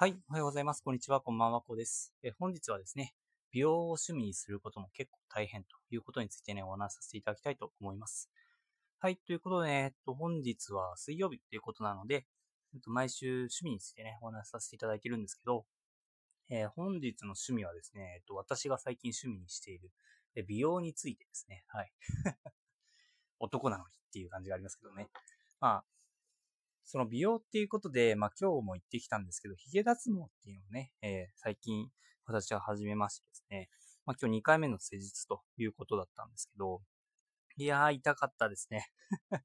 [0.00, 0.16] はい。
[0.30, 0.80] おはようございます。
[0.84, 1.20] こんにちは。
[1.20, 1.60] こんばんは。
[1.60, 2.14] こうです。
[2.22, 3.14] え本日はですね、
[3.50, 8.30] 美容を趣味にすることも結構大変ということについてね、お話しさせていただきたいと思います。
[9.00, 9.16] はい。
[9.16, 12.26] ということでね、えっと、本日は水曜日ということなので、
[12.74, 15.64] えっと、毎週趣味についてね、お話しさせていただいてるんですけど、
[16.48, 19.90] えー、本日の趣味はですね、えっと、私が最近趣味にしている、
[20.36, 21.92] え美容についてですね、はい。
[23.40, 25.08] 男なのにっていう感じがありますけどね。
[25.58, 25.84] まあ、
[26.90, 31.86] その美容っていうことで、まあ今日も行ってきたんですけど、髭脱毛っていうのをね、えー、最近
[32.24, 33.68] 私は始めましてですね、
[34.06, 36.80] まあ今日2回目の施術ということだったんですけど、
[37.58, 38.90] いやー痛かったですね。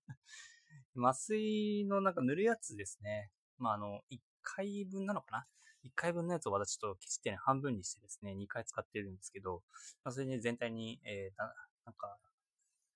[0.95, 3.29] 麻酔のなんか塗るやつですね。
[3.57, 5.47] まああの、1回分なのかな
[5.83, 9.65] ?1 回分のやつを私ちょっと消してね、半分にしてですね、2回使ってるんですけど、
[10.05, 11.37] まあそれで全体に、えー、
[11.83, 12.17] なんか、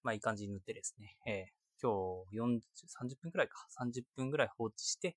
[0.03, 1.91] まあいい感じに塗ってですね、えー今
[2.31, 5.15] 日40、30分くらいか、30分くらい放置して、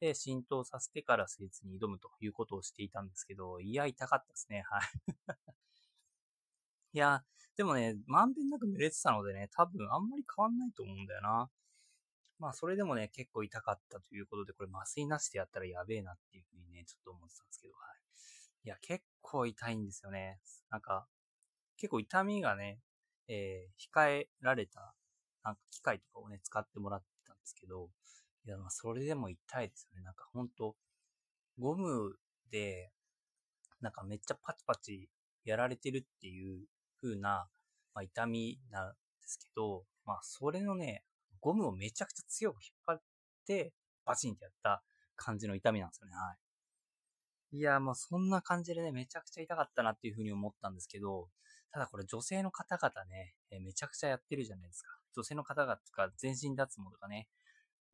[0.00, 4.62] で、浸透させてから施術に挑むということをしていたんですけど、いや、痛かったですね。
[4.62, 4.82] はい。
[6.92, 7.22] いや、
[7.56, 11.50] でもね、まんべんなく濡れてたのでね、多分あんまり変わんないと思うんだよな。
[12.38, 18.00] まあ、それでもね、結構痛かったということで、これ麻酔なしでやったらやべえなっていうふうにね、ちょっと思ってたんですけど、はい。
[18.64, 20.40] いや、結構痛いんですよね。
[20.70, 21.06] なんか、
[21.76, 22.80] 結構痛みがね、
[23.28, 24.94] えー、控えられた
[25.44, 27.88] なんか機械とかをね、使ってもらってたんですけど、
[28.46, 30.04] いや、まあ、それでも痛いですよね。
[30.04, 30.76] なんかほんと、
[31.58, 32.16] ゴム
[32.50, 32.92] で、
[33.80, 35.08] なんかめっちゃパチパチ
[35.44, 36.66] やられてるっていう
[37.00, 37.48] 風な、
[37.94, 41.04] まあ、痛みなんですけど、まあ、それのね、
[41.40, 43.02] ゴムをめちゃくちゃ強く引っ張っ
[43.46, 43.72] て、
[44.04, 44.82] バチンってやった
[45.16, 46.14] 感じの痛みなんですよね。
[46.14, 46.49] はい。
[47.52, 51.28] いや、もうそんな感じでね、めちゃくちゃ痛かったなっていう風に思ったんですけど、
[51.72, 54.90] ただこれ女性の方々ね、えめちゃくちゃやってるじゃないですか。
[55.16, 57.28] 女性の方々とか全身脱毛とかね。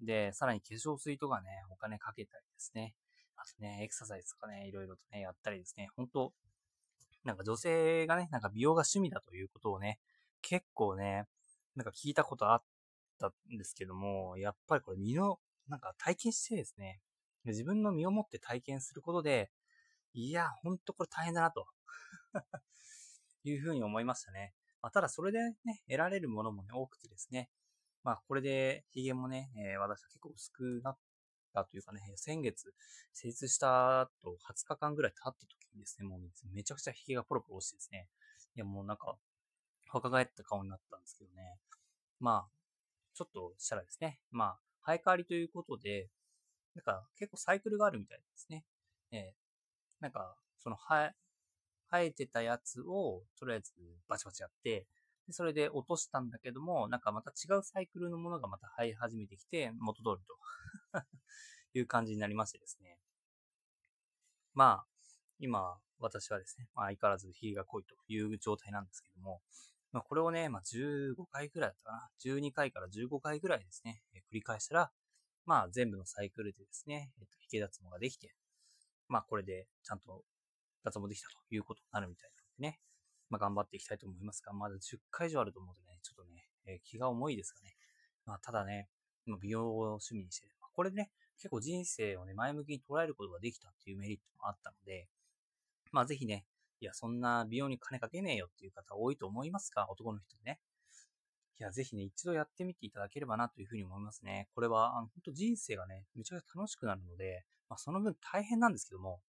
[0.01, 2.95] で、さらに化粧水とかね、お金かけたりですね。
[3.37, 5.89] あとね、エクササイズとかね、いろいろとね、やったりですね。
[5.97, 6.33] 本当
[7.25, 9.99] なんか女性がね、なんか美容が趣味だということをね、
[10.43, 11.27] 結構ね、
[11.75, 12.62] なんか聞いたことあっ
[13.19, 15.38] たんですけども、やっぱりこれ身の、
[15.69, 17.00] なんか体験してですね、
[17.51, 19.51] 自分の身をもって体験することで、
[20.15, 21.67] いや、ほんとこれ大変だなと。
[23.45, 24.55] いうふうに思いましたね。
[24.83, 27.51] まあ、ただそれでね、得られるものもね、多くてですね、
[28.03, 30.99] まあこれで髭もね、えー、私は結構薄くなっ
[31.53, 32.73] たというかね、先月、
[33.12, 36.21] 施術した後20日間ぐらい経った時にですね、もう
[36.53, 38.09] めちゃくちゃ髭がポロポロ落ちてですね、
[38.55, 39.17] いやもうなんか、
[39.93, 41.59] 若返った顔になったんですけどね、
[42.19, 42.51] まあ、
[43.15, 46.09] ちょっとしたらですね、まあ、生え変わりということで、
[46.76, 48.64] なんか結構サイクルがあるみたいですね。
[49.10, 51.10] えー、なんか、その生え、
[51.91, 53.72] 生えてたやつを、とりあえず
[54.09, 54.87] バチバチやって、
[55.26, 60.37] でそれで落としたんだけども、なんかまた違うサイクルのものがまた生え始めてきて、元通りと
[61.78, 63.00] いう感じになりましてですね。
[64.53, 64.87] まあ、
[65.38, 69.41] 今、私はですね、まあ、相変わらず火が濃いという状態なんですけども、
[69.93, 72.10] まあ、これをね、まあ、15回くらいだったかな。
[72.22, 74.93] 12回から15回くらいですね、繰り返したら、
[75.47, 78.34] まあ、全部のサイクルでですね、えっと、引き脱毛ができて、
[79.09, 80.23] まあ、これでちゃんと
[80.84, 82.81] 脱毛できたということになるみたいなのでね、
[83.31, 87.77] まあ、頑張っていきたいと思いますが、まだ10回以上あると思うとね、ちょっとね、えー、気が重いですがね。
[88.27, 88.89] まあ、ただね、
[89.41, 90.53] 美容を趣味にしてる。
[90.77, 95.09] これでね、結構人生をね、前向きに捉えることができたっていうメリットもあったので、
[95.91, 96.45] まあぜひね、
[96.81, 100.61] いや、そんな美容に金かけねえよっていう方多いと思いますが、男の人ね。
[101.59, 104.49] いや、ぜひね、一度やってみていただければなというふうに思いますね。
[104.55, 109.21] これは、あの、本当人生がね、めちゃくちゃ楽しくなるので、まあその分大変なんですけども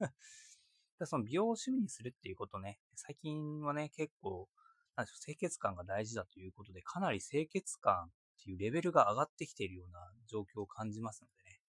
[0.98, 4.48] でその美容を趣味にするっていうことね、最近はね、結構、
[4.96, 11.60] なんでしょう、清潔感が大事だということで、かなり清潔感っていうレベルが上がってきているような状況を感じますのでね、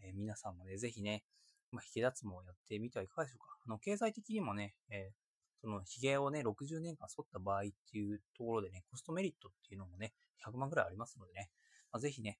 [0.00, 1.24] えー、皆さんもね、ぜひね、
[1.72, 3.58] まあ、引き脱毛をやってみてはいかがでしょうか。
[3.66, 5.29] あの、経済的にもね、えー、
[5.60, 11.50] その、髭をね、60年間剃った場合っていうところでね、コストメリットっていうのもね、100万ぐらいありますのでね、
[11.92, 12.38] まあ、ぜひね、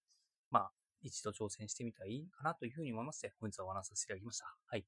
[0.51, 0.73] まあ、
[1.03, 4.47] 一度挑戦してみたらいいかなというふうに思いまして、本日はお話しさせていただきました。
[4.67, 4.85] はい。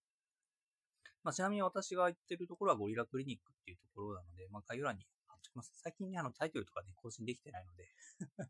[1.24, 5.72] まあ、ちなみに私が行ってるところはゴリラクリニックっていうところなので、まあ、概要欄に貼っておきます。
[5.76, 8.46] 最近ね、あの、タイトルとかね、更新できてないので ちょっ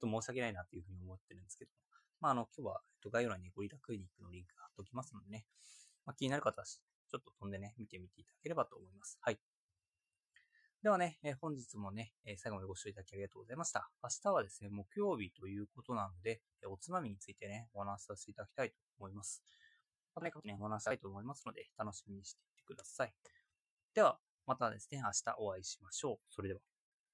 [0.00, 1.78] と申し訳ないなっていうふうに思ってるんですけども、
[2.20, 5.44] まあ、あの、今日は、えっと、概要欄にゴリラクリニックのリンク貼っておきますのでね、
[6.06, 6.66] まあ、気になる方は、
[7.10, 9.18] ちょっと飛んでね、見てみていただければと思います。
[9.20, 9.38] はい。
[10.82, 13.88] ではね、えー、本日もね、え、最後までご視聴いただきありがとうございました。
[14.02, 19.42] 明日はですね、木曜日ということなので、え、おつまみについてね、お話しさせていただきたいと思います。
[20.14, 23.14] またね、お話したいと思いますので、楽しみにしていてください。
[23.94, 26.18] では、またですね、明日お会いしましょう。
[26.28, 26.73] それでは。